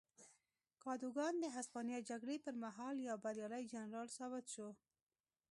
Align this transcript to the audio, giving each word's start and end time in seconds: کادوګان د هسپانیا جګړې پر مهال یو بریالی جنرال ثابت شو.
کادوګان 0.83 1.33
د 1.39 1.45
هسپانیا 1.55 1.99
جګړې 2.09 2.37
پر 2.45 2.53
مهال 2.63 2.95
یو 3.09 3.15
بریالی 3.25 3.63
جنرال 3.73 4.07
ثابت 4.17 4.45
شو. 4.53 4.69